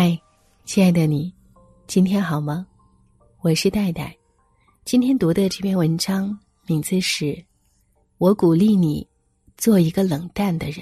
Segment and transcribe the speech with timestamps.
[0.00, 0.16] 嗨，
[0.64, 1.34] 亲爱的你，
[1.88, 2.64] 今天好吗？
[3.40, 4.16] 我是戴戴。
[4.84, 6.38] 今天读的这篇文章
[6.68, 7.24] 名字是
[8.18, 9.04] 《我鼓励你
[9.56, 10.76] 做一个冷淡的人》。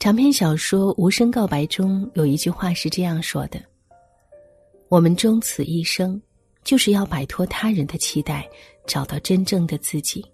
[0.00, 3.62] 长篇小说《无声告白》中有一句话是这样说的
[4.90, 6.20] ：“我们终此一生，
[6.64, 8.50] 就是要摆脱他人的期待，
[8.84, 10.26] 找到真正的自己。”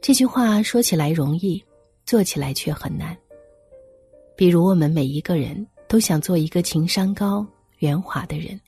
[0.00, 1.62] 这句话说起来容易，
[2.06, 3.14] 做起来却很难。
[4.40, 7.46] 比如，我们每一个人都想做一个情商高、
[7.80, 8.58] 圆滑的人，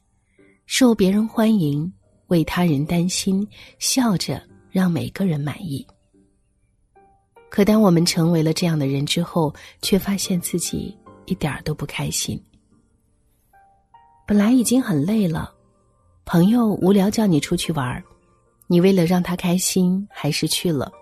[0.67, 1.91] 受别人欢迎，
[2.27, 3.48] 为他人担心，
[3.79, 4.39] 笑着
[4.71, 5.87] 让每个人满意。
[7.48, 9.51] 可当我们成为了这样的人之后，
[9.81, 12.39] 却发现自己一点儿都不开心。
[14.27, 15.55] 本来已经很累了，
[16.27, 18.05] 朋友无聊叫你出去玩儿
[18.67, 20.93] 你为了让他开心，还是去了。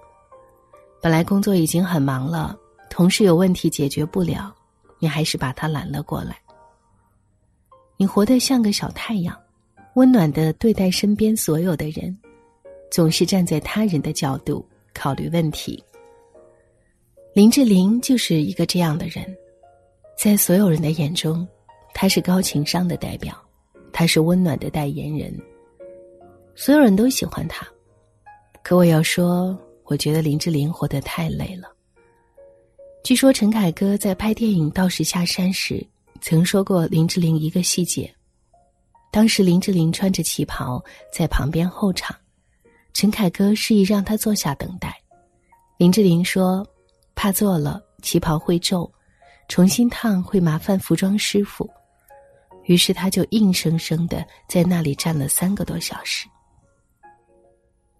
[1.02, 2.56] 本来工作已经很忙了，
[2.88, 4.54] 同事有问题解决不了。
[5.00, 6.36] 你还是把他揽了过来。
[7.96, 9.36] 你活得像个小太阳，
[9.94, 12.16] 温暖的对待身边所有的人，
[12.90, 15.82] 总是站在他人的角度考虑问题。
[17.32, 19.24] 林志玲就是一个这样的人，
[20.16, 21.46] 在所有人的眼中，
[21.94, 23.34] 她是高情商的代表，
[23.92, 25.32] 她是温暖的代言人，
[26.54, 27.66] 所有人都喜欢她。
[28.62, 31.72] 可我要说，我觉得林志玲活得太累了。
[33.02, 35.84] 据说陈凯歌在拍电影《道士下山》时，
[36.20, 38.12] 曾说过林志玲一个细节。
[39.10, 42.14] 当时林志玲穿着旗袍在旁边候场，
[42.92, 44.94] 陈凯歌示意让她坐下等待。
[45.78, 46.64] 林志玲说
[47.16, 48.90] ：“怕坐了旗袍会皱，
[49.48, 51.68] 重新烫会麻烦服装师傅。”
[52.66, 56.28] 于是他就硬生生的在那里站了三个多小时。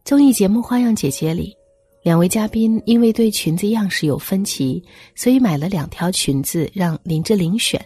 [0.04, 1.56] 综艺节目《花样姐姐》里。
[2.02, 4.82] 两位嘉宾因为对裙子样式有分歧，
[5.14, 7.78] 所以买了两条裙子让林志玲选。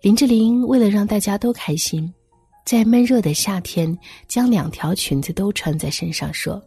[0.00, 2.10] 林志玲为了让大家都开心，
[2.64, 3.96] 在闷热的夏天
[4.28, 6.62] 将两条裙子都穿在身上，说：“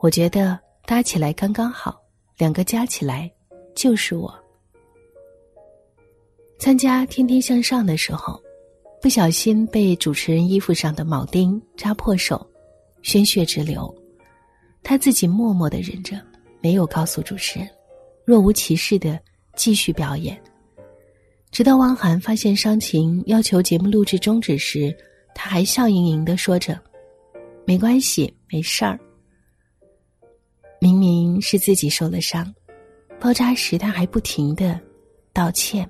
[0.00, 2.00] 我觉得搭起来刚刚好，
[2.38, 3.30] 两个加起来
[3.74, 4.34] 就是我。”
[6.58, 8.40] 参加《天天向上》的时候，
[9.02, 12.46] 不小心被主持人衣服上的铆钉扎破手，
[13.02, 13.94] 鲜血直流。
[14.82, 16.20] 他自己默默的忍着，
[16.60, 17.68] 没有告诉主持人，
[18.24, 19.18] 若无其事的
[19.56, 20.40] 继续表演。
[21.50, 24.94] 直到汪涵发现伤情，要求节目录制终止时，
[25.34, 26.80] 他还笑盈盈的说着
[27.66, 28.98] ：“没关系，没事儿。”
[30.80, 32.52] 明明是自己受了伤，
[33.20, 34.80] 包扎时他还不停的
[35.32, 35.88] 道歉。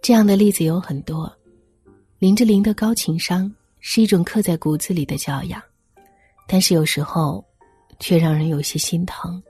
[0.00, 1.30] 这样的例子有很多。
[2.18, 5.62] 林志玲的高情商是一种刻在骨子里的教养。
[6.50, 7.44] 但是有时候，
[8.00, 9.40] 却让人有些心疼。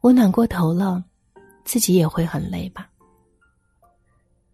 [0.00, 1.02] 温暖过头了，
[1.64, 2.90] 自己也会很累吧。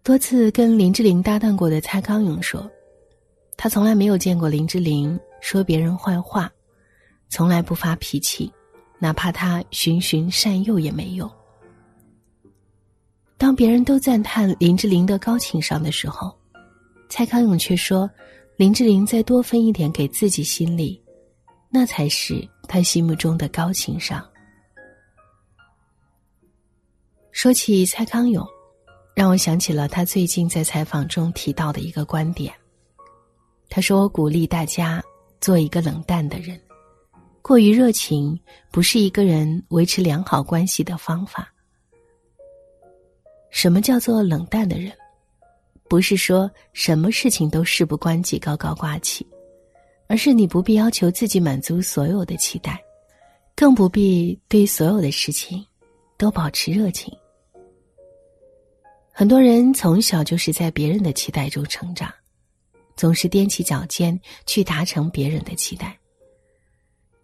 [0.02, 2.70] 多次跟林志玲搭档过的蔡康永说，
[3.56, 6.52] 他从来没有见过林志玲说别人坏话，
[7.30, 8.52] 从来不发脾气，
[8.98, 11.28] 哪怕他循循善诱也没用。
[13.38, 16.36] 当别人都赞叹林志玲的高情商的时候，
[17.08, 18.10] 蔡康永却说。
[18.56, 20.98] 林志玲再多分一点给自己心里，
[21.68, 24.26] 那才是他心目中的高情商。
[27.32, 28.46] 说起蔡康永，
[29.14, 32.50] 让我想起了他最近在采访中提到的一个观点。
[33.68, 35.04] 他说：“鼓励大家
[35.38, 36.58] 做一个冷淡的人，
[37.42, 38.40] 过于热情
[38.70, 41.52] 不是一个人维持良好关系的方法。
[43.50, 44.90] 什么叫做冷淡的人？”
[45.88, 49.24] 不是说什么事情都事不关己、高高挂起，
[50.08, 52.82] 而是你不必要求自己满足所有的期待，
[53.54, 55.64] 更不必对所有的事情
[56.16, 57.16] 都保持热情。
[59.12, 62.12] 很多人从小就是在别人的期待中成长，
[62.96, 65.96] 总是踮起脚尖去达成别人的期待。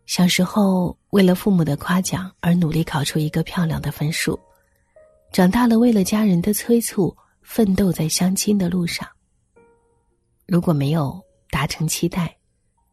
[0.07, 4.39] 小时候为了父母的夸奖而努力考出一个漂亮的分数，
[5.33, 7.13] 长大了为了家人的催促。
[7.43, 9.07] 奋斗在相亲的路上，
[10.47, 12.35] 如果没有达成期待，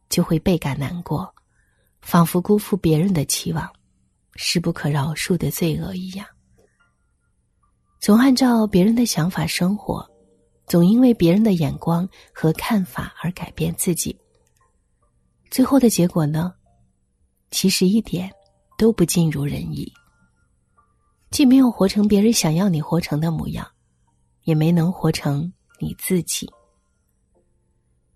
[0.08, 1.32] 就会倍感难过，
[2.02, 3.70] 仿佛辜负别人的期望，
[4.34, 6.26] 是不可饶恕的罪恶一样。
[8.00, 10.06] 总按照别人的想法生活，
[10.66, 14.18] 总因为别人的眼光和看法而改变自己，
[15.50, 16.52] 最后的结果呢，
[17.50, 18.30] 其实一点
[18.76, 19.90] 都不尽如人意，
[21.30, 23.66] 既没有活成别人想要你活成的模样。
[24.50, 26.50] 也没能活成你自己，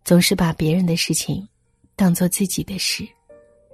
[0.05, 1.49] 总是把别人的事情
[1.95, 3.07] 当做自己的事，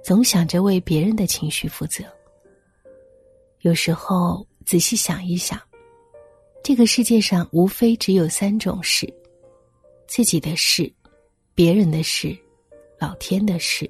[0.03, 2.03] 总想着为别人的情绪负责。
[3.61, 5.59] 有时候仔细想一想，
[6.63, 9.11] 这个世界上无非只有三种事：
[10.05, 10.93] 自己的事、
[11.55, 12.37] 别人的事、
[12.99, 13.89] 老天的事。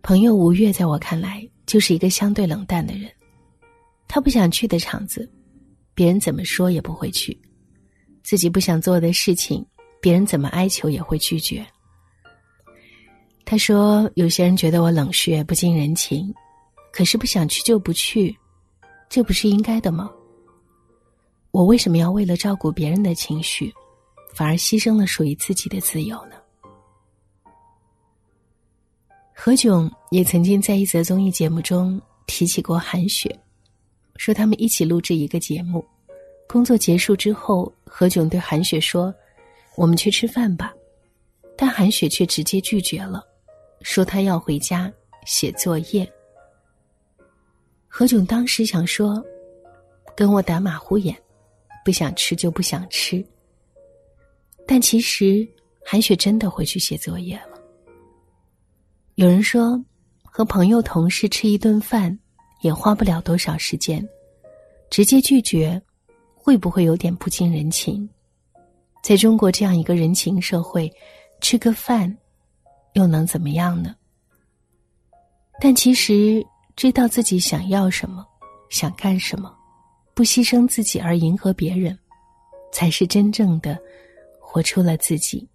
[0.00, 3.10] 朋友吴越在我看来就是一个相对冷淡的人，
[4.06, 5.28] 他不想去的场子，
[5.94, 7.32] 别人怎么说也不会去；
[8.22, 9.64] 自己不想做的事情，
[10.00, 11.64] 别人怎么哀求也会拒绝。
[13.44, 16.34] 他说：“有些人觉得我冷血不近人情，
[16.92, 18.34] 可是不想去就不去，
[19.08, 20.10] 这不是应该的吗？
[21.50, 23.72] 我为什么要为了照顾别人的情绪，
[24.34, 26.36] 反而牺牲了属于自己的自由呢？”
[29.36, 33.38] 何炅也曾经在一则综艺节目中提起过韩雪，
[34.16, 35.84] 说他们一起录制一个节目，
[36.48, 39.14] 工作结束之后，何炅对韩雪说
[39.76, 40.72] ：“我们去吃饭吧。”
[41.56, 43.24] 但韩雪却直接拒绝了，
[43.82, 44.92] 说她要回家
[45.24, 46.10] 写作业。
[47.86, 49.24] 何炅当时想说
[50.16, 51.16] ：“跟我打马虎眼，
[51.84, 53.24] 不想吃就不想吃。”
[54.66, 55.46] 但其实
[55.84, 57.60] 韩雪真的回去写作业了。
[59.16, 59.80] 有人说，
[60.24, 62.18] 和朋友、同事吃一顿饭，
[62.64, 64.08] 也花不了多少时间，
[64.88, 65.80] 直接拒绝，
[66.34, 68.08] 会不会有点不近人情？
[69.02, 70.90] 在中国这样一个人情社会，
[71.42, 72.16] 吃个饭，
[72.94, 73.94] 又能怎么样呢？
[75.60, 76.42] 但其实，
[76.74, 78.26] 知道自己想要什么，
[78.70, 79.54] 想干什么，
[80.14, 81.98] 不牺牲自己而迎合别人，
[82.72, 83.78] 才是真正的
[84.40, 85.46] 活出了自己。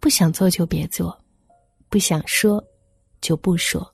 [0.00, 1.16] 不想做就别做。
[1.88, 2.62] 不想说，
[3.20, 3.88] 就不说。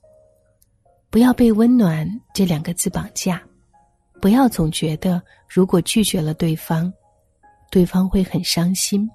[1.13, 3.39] 不要被“温暖”这两个字绑架，
[4.19, 6.91] 不要总觉得如果拒绝了对方，
[7.69, 9.07] 对方会很伤心。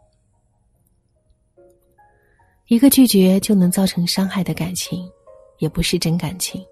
[2.69, 5.11] 一个拒绝就能造成伤害的感情，
[5.59, 6.65] 也不是真感情。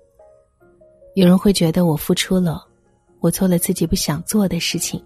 [1.16, 2.64] 有人会觉得我付出了，
[3.18, 5.04] 我做了自己不想做的事情，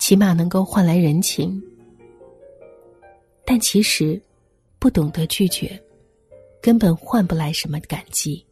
[0.00, 1.62] 起码能够换来人情。
[3.44, 4.20] 但其实，
[4.80, 5.80] 不懂得拒绝。
[6.60, 8.44] 根本换不来什么感激，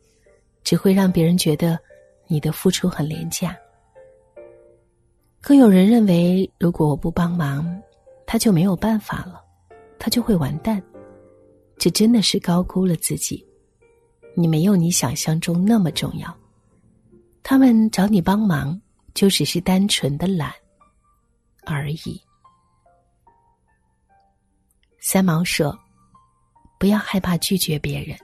[0.64, 1.78] 只会让别人觉得
[2.26, 3.56] 你的付出很廉价。
[5.40, 7.80] 更有人认为，如果我不帮忙，
[8.26, 9.44] 他就没有办法了，
[9.98, 10.82] 他就会完蛋。
[11.76, 13.46] 这真的是高估了自己。
[14.34, 16.34] 你没有你想象中那么重要。
[17.42, 18.80] 他们找你帮忙，
[19.12, 20.50] 就只是单纯的懒
[21.66, 22.20] 而已。
[24.98, 25.78] 三毛说。
[26.76, 28.18] 不要害怕拒绝别人，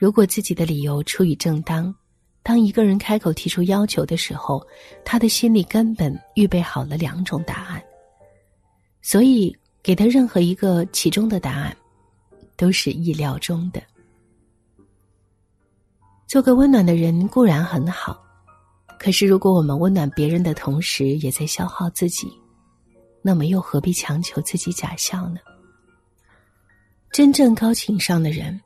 [0.00, 1.94] 如果自己的理由出于正当，
[2.42, 4.66] 当一个人开口提出要求的时候，
[5.04, 7.84] 他的心里根本预备好了两种答案，
[9.02, 11.76] 所以给他任何一个其中的答案，
[12.56, 13.82] 都是意料中的。
[16.26, 18.18] 做个温暖的人固然很好，
[18.98, 22.26] 可是如果我们温暖别人的同时也在消耗自己，
[23.20, 25.40] 那么又何必强求自己假笑呢？
[27.12, 28.58] 真正高情商的人，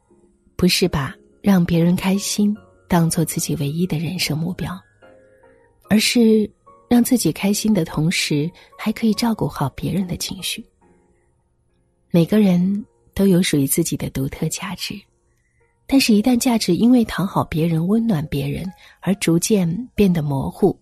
[0.55, 1.13] 不是把
[1.45, 2.57] 让别人开心
[2.89, 4.75] 当做自己唯一的人生目标，
[5.91, 6.51] 而是
[6.89, 10.65] 让自己开心的同时，还可以照顾好别人的情绪。
[12.11, 12.83] 每个人
[13.13, 14.99] 都有属于自己的独特价值，
[15.87, 18.65] 但是，一旦价值因为讨好别人、温暖别人
[19.01, 20.75] 而逐渐变得模糊，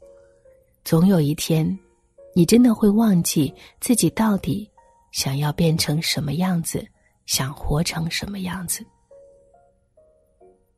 [0.84, 1.76] 总有一天，
[2.36, 4.70] 你真的会忘记自己到底
[5.10, 6.86] 想要变成什么样子。
[7.24, 8.84] 想活成什么样子？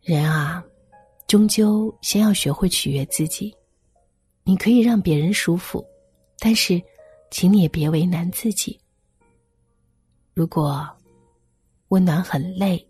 [0.04, 0.62] 人啊，
[1.26, 3.54] 终究先要学会取悦自己。
[4.42, 5.82] 你可以让别人舒服，
[6.38, 6.80] 但是，
[7.30, 8.78] 请你也别为难自己。
[10.34, 10.87] 如果
[11.88, 12.87] 温暖很累，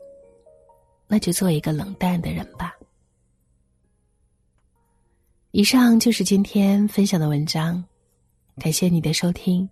[1.06, 2.74] 那就做一个冷淡的人吧。
[5.52, 7.84] 以上就是今天分享的文章，
[8.56, 9.68] 感谢你的收听。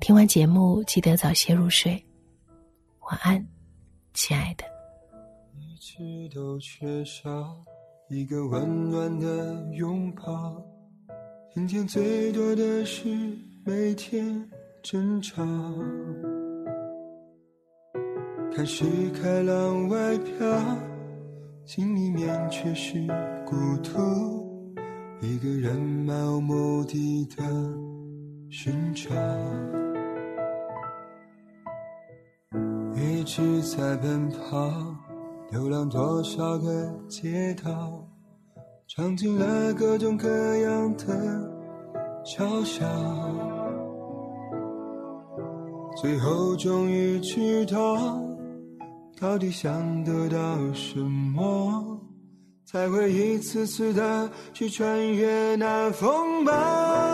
[0.00, 2.02] 听完节目，记得早些入睡。
[3.00, 3.46] 晚安，
[4.14, 4.71] 亲爱的。
[5.92, 7.54] 一直都缺少
[8.08, 10.56] 一个温暖的拥抱，
[11.52, 13.10] 今天最多的是
[13.66, 14.48] 每天
[14.82, 15.44] 争吵。
[18.54, 20.78] 看世开朗外表，
[21.66, 23.06] 心里面却是
[23.44, 24.74] 孤独，
[25.20, 27.42] 一个人漫无目的的
[28.48, 29.10] 寻找。
[32.94, 34.96] 一直在奔跑，
[35.52, 38.08] 流浪多少个街道，
[38.88, 41.04] 尝尽了各种各样的
[42.24, 42.86] 嘲笑，
[46.00, 48.18] 最后终于知道，
[49.20, 52.00] 到底想得到什么。
[52.64, 57.11] 才会一次次的去穿越那风暴。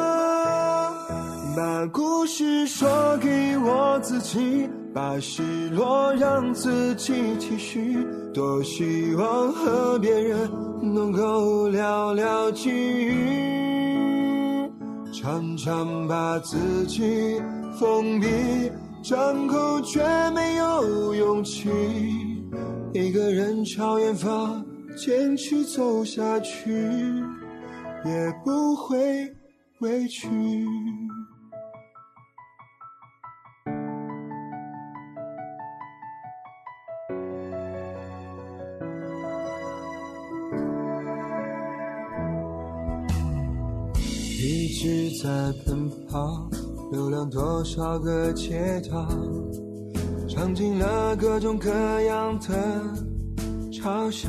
[1.59, 7.99] 把故事说给我自己，把失落让自己继续。
[8.33, 10.49] 多希望和别人
[10.81, 14.71] 能够聊聊际遇，
[15.12, 17.43] 常常把自己
[17.77, 18.71] 封闭，
[19.03, 20.00] 张口却
[20.31, 21.69] 没有勇气。
[22.93, 24.65] 一个人朝远方。
[24.97, 26.73] 坚持走下去，
[28.05, 29.33] 也不会
[29.81, 30.29] 委屈。
[45.64, 46.49] 奔跑，
[46.90, 49.09] 流浪多少个街道，
[50.28, 51.71] 尝尽了各种各
[52.02, 52.81] 样的
[53.73, 54.28] 嘲笑。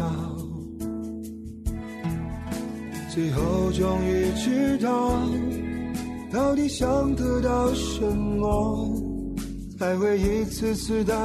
[3.11, 5.11] 最后终于知道，
[6.31, 8.93] 到底想得到什么，
[9.77, 11.15] 才会一次次的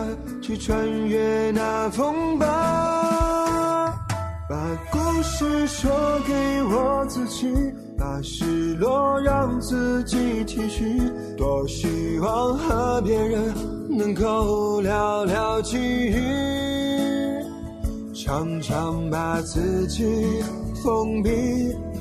[0.41, 2.47] 去穿越那风暴。
[4.47, 4.57] 把
[4.93, 5.91] 故事说
[6.27, 6.33] 给
[6.65, 7.49] 我自己，
[7.97, 8.45] 把失
[8.79, 11.01] 落让自己体恤。
[11.37, 13.53] 多希望和别人
[13.89, 16.17] 能够聊聊际遇，
[18.15, 20.05] 常常把自己。
[20.83, 21.31] 封闭，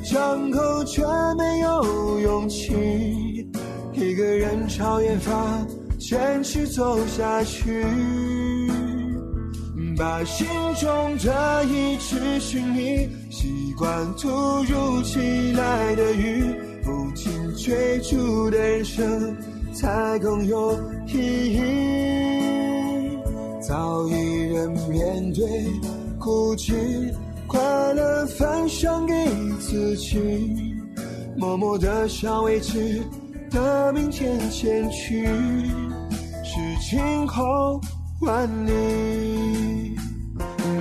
[0.04, 1.02] 张口却
[1.38, 3.48] 没有勇气。
[3.94, 5.66] 一个人朝远方
[5.98, 7.86] 坚持走下去，
[9.96, 10.48] 把心
[10.80, 13.10] 中这一直寻觅。
[13.30, 14.30] 习惯突
[14.64, 16.44] 如其来的雨，
[16.84, 19.36] 不停追逐的人生
[19.74, 20.74] 才更有
[21.08, 21.18] 意
[21.54, 21.62] 义。
[23.62, 25.46] 早一人面对
[26.20, 26.74] 孤寂。
[27.46, 27.62] 快
[27.94, 29.14] 乐分享给
[29.60, 30.18] 自己，
[31.38, 33.00] 默默的向未知
[33.52, 35.28] 的明天前去，
[36.44, 37.80] 是晴空
[38.26, 39.96] 万里。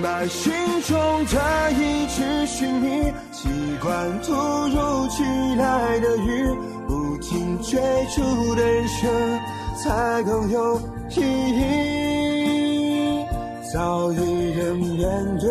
[0.01, 0.51] 把心
[0.85, 0.95] 中
[1.25, 3.47] 的一直寻觅，习
[3.81, 5.23] 惯突如其
[5.55, 6.49] 来的雨，
[6.87, 7.79] 不停追
[8.15, 9.09] 逐的人生
[9.77, 11.21] 才更有意
[11.59, 13.25] 义。
[13.73, 14.17] 早一
[14.51, 15.47] 人面对。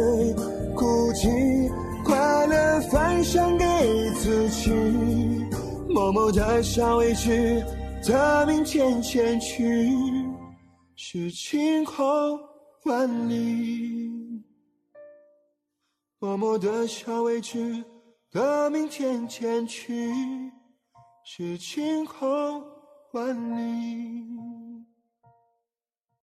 [0.75, 1.71] 孤寂，
[2.03, 3.65] 快乐分享给
[4.15, 4.71] 自己，
[5.89, 7.63] 默默的向未知
[8.05, 9.93] 的明天前去，
[11.15, 12.41] 是晴空
[12.85, 14.43] 万里。
[16.19, 17.85] 默默的向未知
[18.31, 20.11] 的明天前去，
[21.23, 22.65] 是晴空
[23.13, 24.27] 万里。